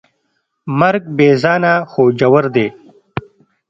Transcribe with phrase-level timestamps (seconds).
[0.79, 2.67] مرګ بېځانه خو ژور دی.